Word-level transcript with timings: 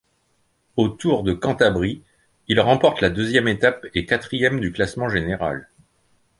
Au 0.77 0.89
Tour 0.89 1.21
de 1.21 1.31
Cantabrie, 1.31 2.01
il 2.47 2.59
remporte 2.59 3.01
la 3.01 3.11
deuxième 3.11 3.47
étape 3.47 3.85
et 3.93 4.07
quatrième 4.07 4.59
du 4.59 4.71
classement 4.71 5.09
général. 5.09 5.69